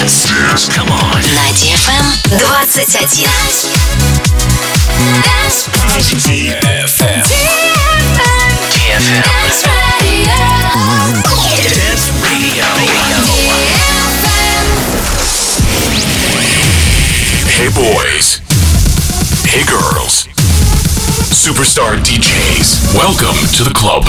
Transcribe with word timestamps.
Dance. 0.00 0.66
Come 0.72 0.88
on. 0.88 1.20
На 1.20 1.52
DFM 1.52 2.06
21. 2.30 2.64
DFM. 6.16 7.20
DFM. 8.72 9.20
Dance 9.20 9.68
Radio. 9.68 10.32
Dance 11.68 12.08
Radio. 12.24 12.64
Hey 17.44 17.68
boys. 17.68 18.40
Hey 19.44 19.64
girls. 19.66 20.24
Superstar 21.28 22.00
DJs. 22.00 22.94
Welcome 22.96 23.36
to 23.52 23.64
the 23.64 23.74
club. 23.74 24.08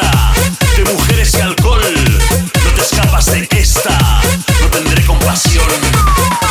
De 0.00 0.84
mujeres 0.92 1.34
y 1.34 1.40
alcohol. 1.40 1.82
No 2.64 2.70
te 2.74 2.80
escapas 2.80 3.26
de 3.26 3.48
esta, 3.50 3.98
no 4.60 4.68
tendré 4.70 5.04
compasión. 5.04 5.66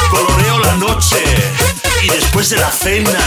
Coloreo 0.10 0.60
la 0.60 0.76
noche 0.76 1.24
y 2.04 2.10
después 2.10 2.50
de 2.50 2.58
la 2.58 2.72
cena 2.72 3.20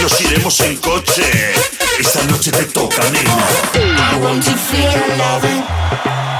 nos 0.00 0.20
iremos 0.20 0.60
en 0.60 0.76
coche. 0.76 1.52
Esta 1.98 2.22
noche 2.24 2.52
te 2.52 2.64
toca, 2.66 3.02
nena. 3.10 3.36
I 3.74 4.20
want 4.22 4.44
to 4.44 4.52
feel 4.52 5.18
loving. 5.18 6.39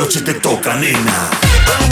Noche 0.00 0.22
te 0.22 0.32
toca, 0.32 0.76
nena. 0.76 1.89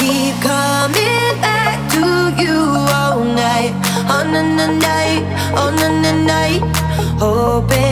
keep 0.00 0.34
coming 0.40 1.32
back 1.44 1.76
to 1.94 2.04
you 2.42 2.58
all 2.96 3.22
night, 3.22 3.74
on 4.16 4.34
and 4.34 4.78
night, 4.80 5.24
on 5.62 5.78
and 5.78 6.26
night, 6.26 6.62
hoping. 7.20 7.89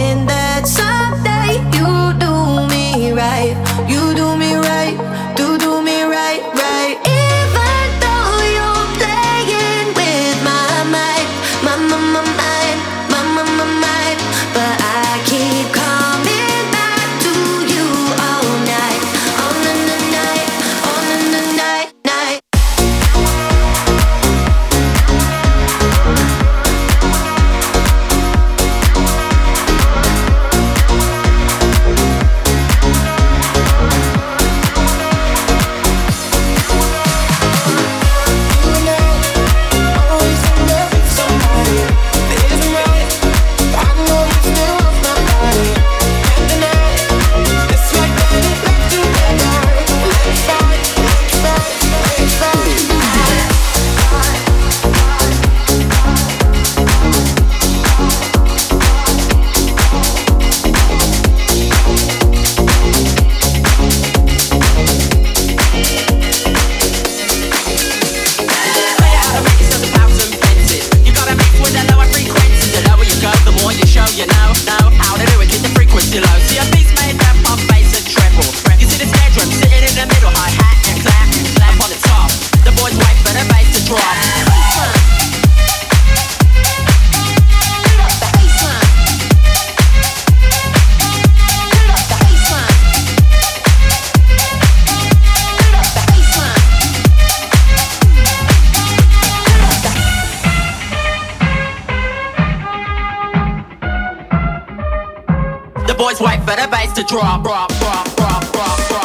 boys 105.99 106.21
wait 106.21 106.39
for 106.41 106.55
the 106.55 106.69
bass 106.71 106.93
to 106.93 107.03
drop, 107.03 107.43
drop, 107.43 107.69
drop, 107.81 108.17
drop, 108.17 108.53
drop. 108.53 108.98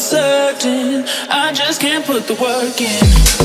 certain 0.00 1.04
I 1.28 1.52
just 1.52 1.80
can't 1.80 2.04
put 2.04 2.26
the 2.26 2.34
work 2.34 2.80
in. 2.80 3.39